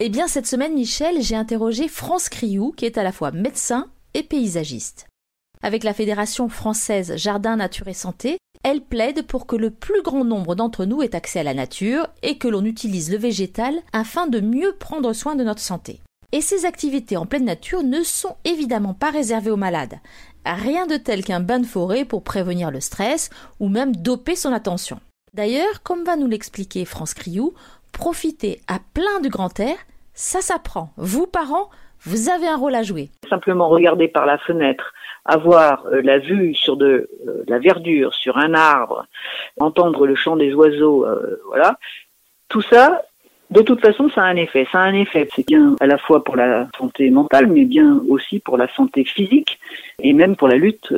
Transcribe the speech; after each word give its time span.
Eh 0.00 0.08
bien, 0.08 0.28
cette 0.28 0.46
semaine, 0.46 0.74
Michel, 0.74 1.22
j'ai 1.22 1.36
interrogé 1.36 1.88
France 1.88 2.28
Criou, 2.28 2.72
qui 2.76 2.84
est 2.84 2.98
à 2.98 3.02
la 3.02 3.12
fois 3.12 3.30
médecin 3.30 3.86
et 4.12 4.22
paysagiste. 4.22 5.06
Avec 5.62 5.82
la 5.82 5.94
Fédération 5.94 6.50
française 6.50 7.16
Jardin 7.16 7.56
Nature 7.56 7.88
et 7.88 7.94
Santé, 7.94 8.36
elle 8.62 8.82
plaide 8.82 9.26
pour 9.26 9.46
que 9.46 9.56
le 9.56 9.70
plus 9.70 10.02
grand 10.02 10.24
nombre 10.24 10.54
d'entre 10.54 10.84
nous 10.84 11.02
ait 11.02 11.14
accès 11.14 11.40
à 11.40 11.42
la 11.42 11.54
nature 11.54 12.08
et 12.22 12.38
que 12.38 12.48
l'on 12.48 12.64
utilise 12.64 13.10
le 13.10 13.18
végétal 13.18 13.74
afin 13.92 14.26
de 14.26 14.40
mieux 14.40 14.74
prendre 14.78 15.12
soin 15.12 15.36
de 15.36 15.44
notre 15.44 15.60
santé. 15.60 16.00
Et 16.32 16.40
ces 16.40 16.64
activités 16.64 17.16
en 17.16 17.26
pleine 17.26 17.44
nature 17.44 17.82
ne 17.82 18.02
sont 18.02 18.36
évidemment 18.44 18.94
pas 18.94 19.10
réservées 19.10 19.50
aux 19.50 19.56
malades. 19.56 20.00
Rien 20.44 20.86
de 20.86 20.96
tel 20.96 21.24
qu'un 21.24 21.40
bain 21.40 21.60
de 21.60 21.66
forêt 21.66 22.04
pour 22.04 22.24
prévenir 22.24 22.70
le 22.70 22.80
stress 22.80 23.30
ou 23.60 23.68
même 23.68 23.94
doper 23.94 24.34
son 24.34 24.52
attention. 24.52 24.98
D'ailleurs, 25.34 25.82
comme 25.82 26.04
va 26.04 26.16
nous 26.16 26.26
l'expliquer 26.26 26.84
France 26.84 27.14
Criou, 27.14 27.54
profiter 27.94 28.60
à 28.68 28.78
plein 28.92 29.20
du 29.22 29.30
grand 29.30 29.58
air, 29.60 29.76
ça 30.12 30.40
s'apprend. 30.40 30.90
Vous, 30.96 31.26
parents, 31.26 31.70
vous 32.00 32.28
avez 32.28 32.48
un 32.48 32.56
rôle 32.56 32.74
à 32.74 32.82
jouer. 32.82 33.08
Simplement 33.30 33.68
regarder 33.68 34.08
par 34.08 34.26
la 34.26 34.36
fenêtre, 34.36 34.92
avoir 35.24 35.86
euh, 35.86 36.02
la 36.02 36.18
vue 36.18 36.54
sur 36.54 36.76
de 36.76 37.08
euh, 37.26 37.44
la 37.48 37.58
verdure, 37.58 38.12
sur 38.12 38.36
un 38.36 38.52
arbre, 38.52 39.06
entendre 39.58 40.06
le 40.06 40.14
chant 40.14 40.36
des 40.36 40.52
oiseaux, 40.52 41.06
euh, 41.06 41.40
voilà. 41.46 41.78
Tout 42.48 42.62
ça, 42.62 43.02
de 43.50 43.62
toute 43.62 43.80
façon, 43.80 44.10
ça 44.10 44.22
a 44.22 44.26
un 44.26 44.36
effet. 44.36 44.66
Ça 44.70 44.80
a 44.80 44.82
un 44.82 44.94
effet. 44.94 45.28
C'est 45.34 45.46
bien 45.46 45.76
à 45.80 45.86
la 45.86 45.96
fois 45.96 46.22
pour 46.22 46.36
la 46.36 46.68
santé 46.76 47.08
mentale, 47.10 47.46
mais 47.46 47.64
bien 47.64 48.00
aussi 48.08 48.38
pour 48.38 48.58
la 48.58 48.68
santé 48.74 49.04
physique 49.04 49.58
et 50.00 50.12
même 50.12 50.36
pour 50.36 50.48
la 50.48 50.56
lutte 50.56 50.92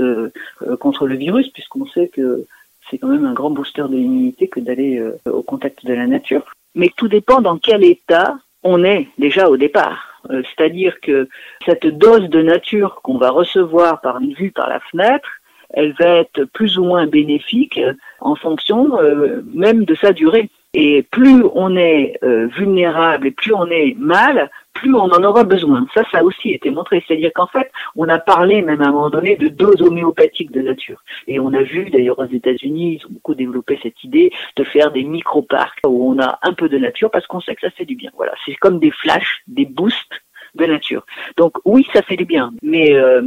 contre 0.81 1.07
le 1.07 1.15
virus, 1.15 1.49
puisqu'on 1.51 1.87
sait 1.87 2.09
que 2.09 2.47
c'est 2.91 2.99
quand 2.99 3.09
même 3.09 3.25
un 3.25 3.33
grand 3.33 3.51
booster 3.51 3.83
de 3.83 3.97
l'immunité 3.97 4.49
que 4.49 4.61
d'aller 4.61 5.03
au 5.27 5.43
contact 5.43 5.87
de 5.87 5.95
la 5.95 6.07
nature 6.07 6.56
mais 6.77 6.91
tout 6.97 7.09
dépend 7.09 7.41
dans 7.41 7.59
quel 7.59 7.83
état 7.83 8.37
on 8.63 8.85
est 8.85 9.09
déjà 9.19 9.49
au 9.49 9.57
départ. 9.57 10.23
Euh, 10.31 10.43
c'est-à-dire 10.45 11.01
que 11.01 11.29
cette 11.65 11.87
dose 11.87 12.29
de 12.29 12.43
nature 12.43 13.01
qu'on 13.03 13.19
va 13.19 13.31
recevoir 13.31 14.01
par 14.01 14.21
une 14.21 14.35
vue 14.35 14.53
par 14.53 14.69
la 14.69 14.81
fenêtre, 14.81 15.29
elle 15.71 15.95
va 15.99 16.07
être 16.07 16.45
plus 16.45 16.79
ou 16.79 16.85
moins 16.85 17.07
bénéfique 17.07 17.81
en 18.21 18.37
fonction 18.37 19.01
euh, 19.01 19.43
même 19.53 19.85
de 19.85 19.95
sa 19.95 20.13
durée. 20.13 20.51
Et 20.75 21.03
plus 21.03 21.43
on 21.55 21.77
est 21.77 22.19
euh, 22.23 22.49
vulnérable 22.49 23.29
et 23.29 23.31
plus 23.31 23.55
on 23.55 23.67
est 23.67 23.95
mal, 23.99 24.51
plus 24.75 24.95
on 24.95 25.05
en 25.05 25.25
aura 25.25 25.45
besoin. 25.45 25.87
Ça, 25.95 26.03
ça 26.13 26.19
a 26.19 26.23
aussi 26.23 26.51
été 26.51 26.71
montré. 26.71 27.03
C'est-à-dire 27.07 27.31
qu'en 27.35 27.47
fait, 27.47 27.71
on 27.95 28.09
a 28.09 28.19
parlé 28.19 28.61
même 28.63 28.83
à 28.83 28.89
un 28.89 28.93
moment 28.93 29.11
donné 29.11 29.37
de 29.37 29.49
doses 29.49 29.81
homéopathiques 29.81 30.53
de 30.53 30.61
nature. 30.61 31.03
Et 31.27 31.41
on 31.41 31.53
a 31.55 31.63
vu, 31.63 31.89
d'ailleurs, 31.91 32.19
aux 32.19 32.27
États-Unis, 32.27 33.01
ils 33.01 33.07
ont 33.07 33.13
beaucoup 33.13 33.35
développé 33.35 33.79
cette 33.83 34.05
idée 34.05 34.33
de 34.57 34.65
faire 34.65 34.93
des 34.93 35.05
micro-parcs 35.05 35.81
où 35.87 36.13
on 36.13 36.21
a 36.21 36.39
un 36.43 36.53
peu 36.53 36.69
de 36.69 36.79
nature 36.79 37.11
parce 37.11 37.27
qu'on 37.27 37.41
sait 37.41 37.55
que 37.55 37.63
ça 37.63 37.71
fait 37.71 37.87
du 37.87 37.97
bien. 37.97 38.11
Voilà. 38.15 38.33
C'est 38.45 38.55
comme 38.57 38.79
des 38.79 38.91
flashs, 38.91 39.43
des 39.47 39.65
boosts 39.65 40.21
de 40.55 40.67
nature. 40.67 41.05
Donc 41.37 41.55
oui, 41.65 41.87
ça 41.93 42.03
fait 42.03 42.17
du 42.17 42.25
bien. 42.25 42.53
Mais 42.63 42.95
euh, 42.95 43.23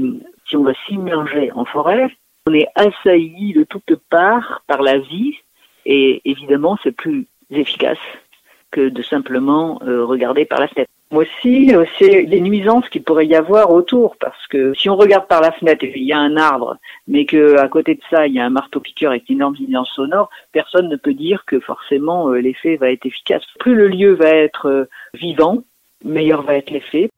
si 0.48 0.56
on 0.56 0.64
va 0.64 0.74
s'immerger 0.88 1.52
en 1.54 1.66
forêt, 1.66 2.10
on 2.48 2.54
est 2.54 2.68
assailli 2.76 3.54
de 3.54 3.64
toutes 3.64 3.96
parts 4.10 4.62
par 4.68 4.82
la 4.82 4.98
vie 4.98 5.36
et 5.92 6.22
évidemment, 6.24 6.78
c'est 6.84 6.92
plus 6.92 7.26
efficace 7.50 7.98
que 8.70 8.90
de 8.90 9.02
simplement 9.02 9.82
euh, 9.82 10.06
regarder 10.06 10.46
par 10.46 10.60
la 10.60 10.68
fenêtre. 10.68 10.92
Aussi, 11.12 11.74
euh, 11.74 11.84
c'est 11.98 12.22
les 12.22 12.42
nuisances 12.42 12.88
qu'il 12.90 13.02
pourrait 13.02 13.26
y 13.26 13.34
avoir 13.34 13.72
autour, 13.72 14.16
parce 14.18 14.46
que 14.46 14.76
si 14.76 14.88
on 14.88 14.96
regarde 14.96 15.28
par 15.28 15.42
la 15.42 15.52
fenêtre 15.52 15.84
et 15.84 15.92
qu'il 15.92 16.04
y 16.04 16.14
a 16.14 16.20
un 16.20 16.38
arbre, 16.38 16.78
mais 17.08 17.26
que 17.26 17.58
à 17.58 17.68
côté 17.68 17.96
de 17.96 18.02
ça 18.12 18.28
il 18.28 18.36
y 18.36 18.40
a 18.40 18.46
un 18.46 18.52
marteau 18.52 18.80
piqueur 18.80 19.10
avec 19.10 19.28
une 19.30 19.38
énorme 19.38 19.56
nuisance 19.60 19.90
sonore, 19.96 20.30
personne 20.52 20.90
ne 20.90 20.96
peut 20.96 21.16
dire 21.16 21.44
que 21.48 21.60
forcément 21.60 22.30
euh, 22.30 22.36
l'effet 22.36 22.76
va 22.76 22.92
être 22.92 23.08
efficace. 23.08 23.44
Plus 23.58 23.74
le 23.74 23.88
lieu 23.88 24.14
va 24.14 24.30
être 24.30 24.88
vivant, 25.16 25.64
meilleur 26.06 26.44
va 26.44 26.54
être 26.54 26.70
l'effet. 26.70 27.10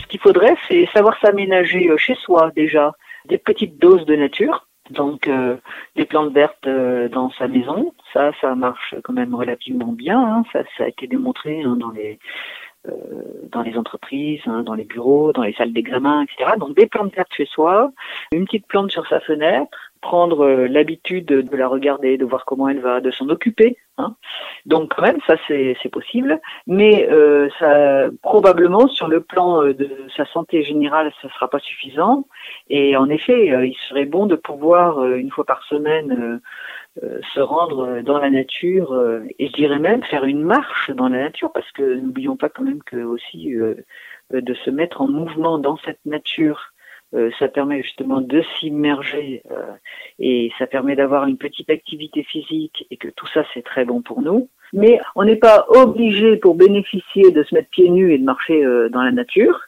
Ce 0.00 0.06
qu'il 0.08 0.18
faudrait, 0.18 0.56
c'est 0.66 0.88
savoir 0.92 1.16
s'aménager 1.20 1.88
chez 1.98 2.16
soi 2.16 2.50
déjà, 2.56 2.90
des 3.26 3.38
petites 3.38 3.78
doses 3.78 4.06
de 4.06 4.16
nature 4.16 4.66
donc 4.90 5.28
euh, 5.28 5.56
des 5.96 6.04
plantes 6.04 6.32
vertes 6.32 6.66
euh, 6.66 7.08
dans 7.08 7.30
sa 7.30 7.48
maison, 7.48 7.94
ça, 8.12 8.32
ça 8.40 8.54
marche 8.54 8.94
quand 9.02 9.12
même 9.12 9.34
relativement 9.34 9.92
bien. 9.92 10.20
Hein. 10.20 10.44
Ça, 10.52 10.62
ça 10.76 10.84
a 10.84 10.88
été 10.88 11.06
démontré 11.06 11.62
hein, 11.62 11.76
dans 11.76 11.90
les 11.90 12.18
euh, 12.88 12.92
dans 13.50 13.62
les 13.62 13.76
entreprises, 13.76 14.42
hein, 14.46 14.62
dans 14.62 14.74
les 14.74 14.84
bureaux, 14.84 15.32
dans 15.32 15.42
les 15.42 15.54
salles 15.54 15.72
d'examen, 15.72 16.22
etc. 16.22 16.52
Donc 16.58 16.76
des 16.76 16.86
plantes 16.86 17.14
vertes 17.14 17.32
chez 17.32 17.46
soi, 17.46 17.90
une 18.32 18.44
petite 18.44 18.66
plante 18.66 18.90
sur 18.92 19.06
sa 19.08 19.20
fenêtre, 19.20 19.85
prendre 20.00 20.44
euh, 20.44 20.68
l'habitude 20.68 21.26
de 21.26 21.56
la 21.56 21.68
regarder, 21.68 22.18
de 22.18 22.24
voir 22.24 22.44
comment 22.44 22.68
elle 22.68 22.80
va, 22.80 23.00
de 23.00 23.10
s'en 23.10 23.28
occuper. 23.28 23.76
Hein. 23.98 24.14
Donc 24.66 24.94
quand 24.94 25.02
même, 25.02 25.20
ça 25.26 25.36
c'est 25.48 25.88
possible, 25.90 26.40
mais 26.66 27.08
euh, 27.10 27.48
ça 27.58 28.08
probablement 28.22 28.88
sur 28.88 29.08
le 29.08 29.20
plan 29.20 29.62
euh, 29.62 29.74
de 29.74 29.90
sa 30.16 30.26
santé 30.26 30.62
générale, 30.62 31.12
ça 31.22 31.28
sera 31.30 31.48
pas 31.48 31.58
suffisant. 31.58 32.26
Et 32.68 32.96
en 32.96 33.08
effet, 33.08 33.46
il 33.66 33.76
serait 33.88 34.04
bon 34.04 34.26
de 34.26 34.36
pouvoir 34.36 35.04
une 35.04 35.30
fois 35.30 35.44
par 35.44 35.62
semaine 35.64 36.40
se 37.34 37.40
rendre 37.40 38.00
dans 38.02 38.18
la 38.18 38.30
nature 38.30 38.98
et 39.38 39.48
je 39.48 39.52
dirais 39.52 39.78
même 39.78 40.02
faire 40.02 40.24
une 40.24 40.42
marche 40.42 40.90
dans 40.90 41.08
la 41.08 41.18
nature, 41.18 41.52
parce 41.52 41.70
que 41.72 41.82
n'oublions 41.82 42.36
pas 42.36 42.48
quand 42.48 42.64
même 42.64 42.82
que 42.82 42.96
aussi 42.96 43.54
de 44.32 44.54
se 44.54 44.70
mettre 44.70 45.02
en 45.02 45.08
mouvement 45.08 45.58
dans 45.58 45.76
cette 45.78 46.04
nature 46.06 46.72
euh, 47.14 47.30
ça 47.38 47.48
permet 47.48 47.82
justement 47.82 48.20
de 48.20 48.42
s'immerger 48.58 49.42
euh, 49.50 49.72
et 50.18 50.50
ça 50.58 50.66
permet 50.66 50.96
d'avoir 50.96 51.26
une 51.26 51.38
petite 51.38 51.70
activité 51.70 52.24
physique 52.24 52.84
et 52.90 52.96
que 52.96 53.08
tout 53.08 53.28
ça 53.28 53.44
c'est 53.54 53.62
très 53.62 53.84
bon 53.84 54.02
pour 54.02 54.22
nous. 54.22 54.48
Mais 54.72 54.98
on 55.14 55.24
n'est 55.24 55.36
pas 55.36 55.66
obligé 55.68 56.36
pour 56.36 56.56
bénéficier 56.56 57.30
de 57.30 57.44
se 57.44 57.54
mettre 57.54 57.70
pieds 57.70 57.90
nus 57.90 58.12
et 58.12 58.18
de 58.18 58.24
marcher 58.24 58.64
euh, 58.64 58.88
dans 58.88 59.02
la 59.02 59.12
nature. 59.12 59.60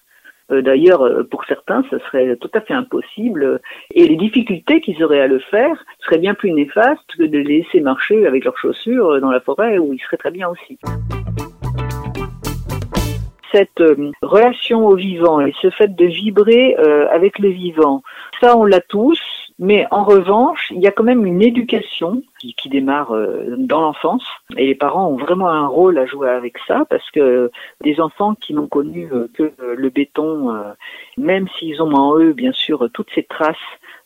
D'ailleurs, 0.51 1.29
pour 1.31 1.45
certains, 1.45 1.85
ce 1.91 1.99
serait 1.99 2.35
tout 2.37 2.49
à 2.55 2.63
fait 2.63 2.73
impossible. 2.73 3.61
Et 3.93 4.09
les 4.09 4.17
difficultés 4.17 4.81
qu'ils 4.81 5.05
auraient 5.05 5.21
à 5.21 5.27
le 5.27 5.41
faire 5.41 5.85
seraient 6.01 6.17
bien 6.17 6.33
plus 6.33 6.53
néfastes 6.53 7.17
que 7.19 7.25
de 7.25 7.37
les 7.37 7.59
laisser 7.59 7.81
marcher 7.81 8.27
avec 8.27 8.47
leurs 8.47 8.57
chaussures 8.57 9.21
dans 9.21 9.31
la 9.31 9.41
forêt 9.41 9.77
où 9.77 9.93
ils 9.93 10.01
seraient 10.01 10.17
très 10.17 10.31
bien 10.31 10.49
aussi 10.49 10.79
cette 13.53 13.81
euh, 13.81 14.11
relation 14.23 14.87
au 14.87 14.95
vivant 14.95 15.41
et 15.41 15.55
ce 15.61 15.71
fait 15.71 15.95
de 15.95 16.05
vibrer 16.05 16.77
euh, 16.79 17.09
avec 17.11 17.39
le 17.39 17.49
vivant, 17.49 18.03
ça 18.41 18.57
on 18.57 18.65
l'a 18.65 18.81
tous, 18.81 19.21
mais 19.59 19.87
en 19.91 20.05
revanche, 20.05 20.71
il 20.71 20.81
y 20.81 20.87
a 20.87 20.93
quand 20.93 21.05
même 21.05 21.27
une 21.27 21.43
éducation 21.43 22.23
qui, 22.39 22.69
démarre 22.69 23.13
euh, 23.13 23.57
dans 23.57 23.81
l'enfance. 23.81 24.25
Et 24.57 24.67
les 24.67 24.75
parents 24.75 25.09
ont 25.09 25.17
vraiment 25.17 25.49
un 25.49 25.67
rôle 25.67 25.99
à 25.99 26.07
jouer 26.07 26.29
avec 26.29 26.59
ça 26.67 26.85
parce 26.89 27.11
que 27.11 27.51
des 27.83 28.01
enfants 28.01 28.35
qui 28.35 28.55
n'ont 28.55 28.69
connu 28.69 29.09
que 29.35 29.53
le 29.59 29.91
béton, 29.91 30.55
même 31.17 31.49
s'ils 31.59 31.83
ont 31.83 31.93
en 31.93 32.19
eux 32.19 32.33
bien 32.33 32.53
sûr 32.53 32.89
toutes 32.93 33.11
ces 33.15 33.25
traces 33.25 33.57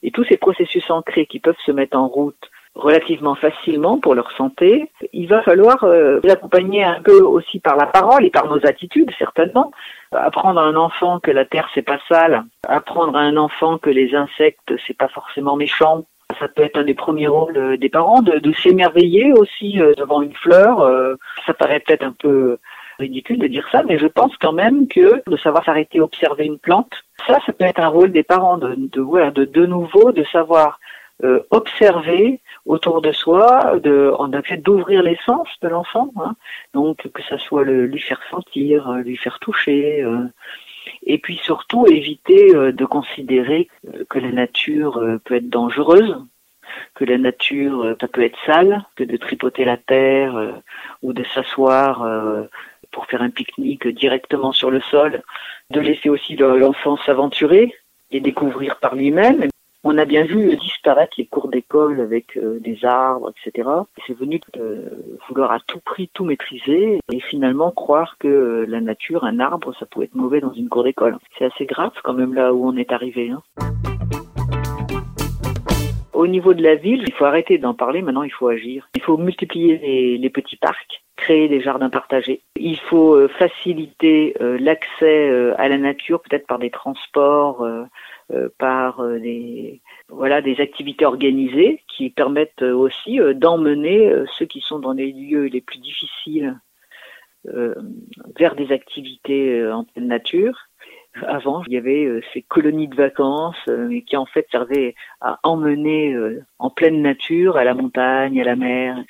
et 0.03 0.11
tous 0.11 0.25
ces 0.25 0.37
processus 0.37 0.91
ancrés 0.91 1.27
qui 1.27 1.41
peuvent 1.41 1.55
se 1.67 1.73
mettre 1.73 1.97
en 1.97 2.09
route 2.09 2.51
relativement 2.75 3.35
facilement 3.35 3.99
pour 3.99 4.15
leur 4.15 4.33
santé. 4.33 4.91
Il 5.13 5.29
va 5.29 5.43
falloir 5.43 5.85
euh, 5.85 6.21
les 6.25 6.31
accompagner 6.31 6.83
un 6.83 7.01
peu 7.03 7.21
aussi 7.21 7.61
par 7.61 7.77
la 7.77 7.87
parole 7.87 8.25
et 8.25 8.31
par 8.31 8.47
nos 8.49 8.65
attitudes, 8.67 9.11
certainement. 9.19 9.73
Apprendre 10.13 10.61
à 10.61 10.65
un 10.65 10.77
enfant 10.77 11.21
que 11.21 11.31
la 11.31 11.45
terre 11.45 11.69
c'est 11.75 11.83
pas 11.83 11.99
sale, 12.09 12.45
apprendre 12.67 13.17
à 13.17 13.21
un 13.21 13.37
enfant 13.37 13.79
que 13.79 13.91
les 13.91 14.15
insectes 14.15 14.73
c'est 14.87 14.97
pas 14.97 15.09
forcément 15.09 15.57
méchant. 15.57 16.05
Ça 16.41 16.49
peut 16.49 16.63
être 16.63 16.79
un 16.79 16.85
des 16.85 16.95
premiers 16.95 17.27
rôles 17.27 17.59
euh, 17.59 17.77
des 17.77 17.91
parents, 17.91 18.23
de, 18.23 18.39
de 18.39 18.53
s'émerveiller 18.53 19.33
aussi 19.35 19.79
euh, 19.81 19.93
devant 19.95 20.23
une 20.23 20.35
fleur. 20.35 20.81
ça 21.45 21.53
paraît 21.53 21.81
peut-être 21.81 22.05
un 22.05 22.15
peu 22.19 22.59
ridicule 22.99 23.39
de 23.39 23.49
dire 23.49 23.69
ça, 23.71 23.83
mais 23.83 23.99
je 23.99 24.07
pense 24.07 24.35
quand 24.39 24.53
même 24.53 24.89
que 24.89 25.23
de 25.27 25.37
savoir 25.37 25.65
s'arrêter 25.65 26.01
observer 26.01 26.47
une 26.47 26.59
plante, 26.59 26.93
ça, 27.27 27.39
ça 27.45 27.53
peut 27.53 27.65
être 27.65 27.81
un 27.81 27.89
rôle 27.89 28.13
des 28.13 28.23
parents 28.23 28.57
de, 28.59 28.75
de, 28.77 29.31
de, 29.31 29.45
de 29.45 29.67
nouveau, 29.67 30.13
de 30.13 30.25
savoir 30.25 30.79
observer 31.51 32.41
autour 32.67 33.03
de 33.03 33.13
soi, 33.13 33.79
de, 33.83 34.13
on 34.19 34.33
a 34.33 34.43
fait 34.43 34.59
d'ouvrir 34.59 35.03
les 35.03 35.19
sens 35.27 35.49
de 35.63 35.69
l'enfant, 35.69 36.11
hein. 36.17 36.37
donc 36.75 37.09
que 37.13 37.23
ça 37.23 37.39
soit 37.39 37.65
le, 37.65 37.87
lui 37.87 38.01
faire 38.01 38.21
sentir, 38.31 38.89
euh, 38.89 38.99
lui 38.99 39.17
faire 39.17 39.39
toucher, 39.41 40.03
euh, 40.03 40.27
et 41.05 41.19
puis 41.19 41.37
surtout 41.37 41.87
éviter 41.87 42.55
euh, 42.55 42.73
de 42.73 42.85
considérer 42.85 43.69
que 44.09 44.19
la 44.19 44.31
nature 44.31 45.03
peut 45.25 45.37
être 45.37 45.49
dangereuse, 45.49 46.17
que 46.95 47.05
la 47.05 47.19
nature 47.19 47.97
ça 48.01 48.09
peut 48.09 48.23
être 48.23 48.39
sale, 48.47 48.85
que 48.97 49.05
de 49.05 49.17
tripoter 49.17 49.65
la 49.65 49.77
terre 49.77 50.63
ou 51.03 51.13
de 51.13 51.23
s'asseoir 51.25 52.07
pour 52.91 53.07
faire 53.07 53.21
un 53.21 53.31
pique-nique 53.31 53.89
directement 53.89 54.53
sur 54.53 54.71
le 54.71 54.81
sol, 54.81 55.23
de 55.71 55.81
laisser 55.81 56.09
aussi 56.09 56.37
l'enfant 56.37 56.97
s'aventurer 56.99 57.75
et 58.11 58.21
découvrir 58.21 58.79
par 58.79 58.95
lui-même. 58.95 59.49
On 59.85 59.99
a 59.99 60.05
bien 60.05 60.23
vu 60.23 60.57
disparaître 60.59 61.15
les 61.19 61.27
cours 61.27 61.49
d'école 61.49 62.01
avec 62.01 62.37
euh, 62.37 62.61
des 62.61 62.85
arbres, 62.85 63.33
etc. 63.33 63.69
C'est 64.07 64.17
venu 64.17 64.41
vouloir 65.29 65.51
à 65.51 65.59
tout 65.59 65.81
prix 65.81 66.09
tout 66.15 66.25
maîtriser 66.25 67.01
et 67.13 67.21
finalement 67.21 67.73
croire 67.73 68.17
que 68.21 68.29
euh, 68.29 68.65
la 68.69 68.81
nature, 68.81 69.25
un 69.25 69.41
arbre, 69.41 69.75
ça 69.81 69.87
pouvait 69.87 70.05
être 70.05 70.15
mauvais 70.15 70.41
dans 70.41 70.53
une 70.53 70.69
cour 70.69 70.85
d'école. 70.85 71.19
C'est 71.37 71.47
assez 71.47 71.67
grave 71.67 71.91
quand 72.05 72.13
même 72.13 72.33
là 72.33 72.55
où 72.55 72.65
on 72.65 72.77
est 72.77 72.93
arrivé. 72.93 73.31
Hein. 73.31 73.43
Au 76.13 76.29
niveau 76.29 76.55
de 76.55 76.63
la 76.63 76.77
ville, 76.77 77.03
il 77.05 77.13
faut 77.13 77.25
arrêter 77.25 77.59
d'en 77.59 77.75
parler, 77.75 78.03
maintenant 78.03 78.23
il 78.23 78.31
faut 78.31 78.47
agir. 78.47 78.89
Il 78.95 79.03
faut 79.03 79.17
multiplier 79.17 80.17
les, 80.17 80.31
petits 80.31 80.59
parcs, 80.59 81.03
créer 81.17 81.49
des 81.49 81.61
jardins 81.61 81.91
partagés. 81.91 82.41
Il 82.55 82.79
faut 82.79 83.15
euh, 83.17 83.27
faciliter 83.27 84.37
l'accès 84.39 85.53
à 85.59 85.69
la 85.69 85.79
nature, 85.79 86.21
peut-être 86.21 86.47
par 86.47 86.61
des 86.61 86.71
transports 86.71 87.67
par 88.59 89.01
euh, 89.01 89.19
des 89.19 89.81
voilà 90.09 90.43
des 90.43 90.61
activités 90.61 91.05
organisées 91.05 91.83
qui 91.89 92.11
permettent 92.11 92.63
euh, 92.63 92.75
aussi 92.75 93.19
d'emmener 93.35 94.13
ceux 94.39 94.47
qui 94.47 94.61
sont 94.61 94.79
dans 94.79 94.93
les 94.93 95.13
lieux 95.13 95.45
les 95.45 95.61
plus 95.61 95.79
difficiles 95.79 96.59
vers 97.45 98.55
des 98.55 98.71
activités 98.71 99.67
en 99.67 99.83
pleine 99.83 100.07
nature. 100.07 100.69
Avant, 101.27 101.65
il 101.67 101.73
y 101.73 101.77
avait 101.77 102.21
ces 102.33 102.43
colonies 102.43 102.87
de 102.87 102.95
vacances 102.95 103.69
qui 104.07 104.17
en 104.17 104.27
fait 104.27 104.47
servaient 104.53 104.95
à 105.21 105.41
emmener 105.43 106.17
en 106.61 106.71
pleine 106.71 107.03
nature, 107.03 107.57
à 107.57 107.65
la 107.65 107.75
montagne, 107.75 108.41
à 108.41 108.45
la 108.45 108.55
mer, 108.55 109.03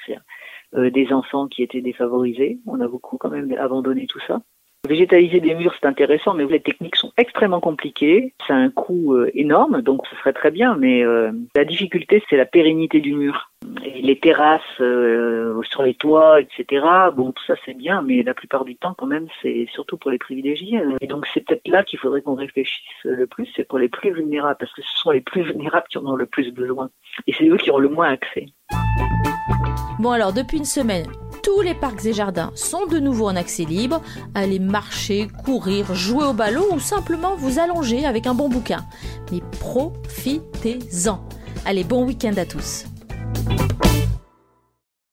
des 0.72 1.12
enfants 1.12 1.46
qui 1.46 1.62
étaient 1.62 1.82
défavorisés. 1.82 2.58
On 2.66 2.80
a 2.80 2.88
beaucoup 2.88 3.18
quand 3.18 3.28
même 3.28 3.52
abandonné 3.58 4.06
tout 4.06 4.20
ça. 4.26 4.40
Végétaliser 4.88 5.38
des 5.38 5.54
murs, 5.54 5.72
c'est 5.80 5.86
intéressant, 5.86 6.34
mais 6.34 6.44
les 6.44 6.58
techniques 6.58 6.96
sont 6.96 7.12
extrêmement 7.16 7.60
compliquées. 7.60 8.34
Ça 8.48 8.54
a 8.54 8.56
un 8.56 8.68
coût 8.68 9.14
euh, 9.14 9.30
énorme, 9.32 9.80
donc 9.80 10.04
ce 10.08 10.16
serait 10.16 10.32
très 10.32 10.50
bien, 10.50 10.74
mais 10.74 11.04
euh, 11.04 11.30
la 11.54 11.64
difficulté, 11.64 12.20
c'est 12.28 12.36
la 12.36 12.46
pérennité 12.46 13.00
du 13.00 13.14
mur. 13.14 13.52
Les 13.84 14.18
terrasses 14.18 14.60
euh, 14.80 15.62
sur 15.70 15.84
les 15.84 15.94
toits, 15.94 16.40
etc. 16.40 16.84
Bon, 17.14 17.30
tout 17.30 17.44
ça 17.46 17.54
c'est 17.64 17.74
bien, 17.74 18.02
mais 18.02 18.24
la 18.24 18.34
plupart 18.34 18.64
du 18.64 18.74
temps, 18.74 18.92
quand 18.98 19.06
même, 19.06 19.28
c'est 19.40 19.68
surtout 19.72 19.96
pour 19.98 20.10
les 20.10 20.18
privilégiés. 20.18 20.82
Et 21.00 21.06
donc 21.06 21.28
c'est 21.32 21.46
peut-être 21.46 21.68
là 21.68 21.84
qu'il 21.84 22.00
faudrait 22.00 22.22
qu'on 22.22 22.34
réfléchisse 22.34 22.82
le 23.04 23.28
plus, 23.28 23.48
c'est 23.54 23.68
pour 23.68 23.78
les 23.78 23.88
plus 23.88 24.12
vulnérables, 24.12 24.56
parce 24.58 24.72
que 24.72 24.82
ce 24.82 24.98
sont 24.98 25.12
les 25.12 25.20
plus 25.20 25.42
vulnérables 25.42 25.86
qui 25.90 25.98
en 25.98 26.06
ont 26.06 26.16
le 26.16 26.26
plus 26.26 26.52
besoin. 26.52 26.90
Et 27.28 27.32
c'est 27.32 27.46
eux 27.46 27.56
qui 27.56 27.70
ont 27.70 27.78
le 27.78 27.88
moins 27.88 28.08
accès. 28.08 28.46
Bon 30.00 30.10
alors, 30.10 30.32
depuis 30.32 30.58
une 30.58 30.64
semaine, 30.64 31.06
tous 31.42 31.60
les 31.60 31.74
parcs 31.74 32.04
et 32.06 32.12
jardins 32.12 32.52
sont 32.54 32.86
de 32.86 32.98
nouveau 32.98 33.28
en 33.28 33.36
accès 33.36 33.64
libre. 33.64 34.00
Allez 34.34 34.58
marcher, 34.58 35.28
courir, 35.44 35.94
jouer 35.94 36.24
au 36.24 36.32
ballon 36.32 36.64
ou 36.72 36.80
simplement 36.80 37.36
vous 37.36 37.58
allonger 37.58 38.06
avec 38.06 38.26
un 38.26 38.34
bon 38.34 38.48
bouquin. 38.48 38.84
Mais 39.30 39.40
profitez-en. 39.60 41.20
Allez, 41.64 41.84
bon 41.84 42.04
week-end 42.04 42.34
à 42.36 42.44
tous. 42.44 42.84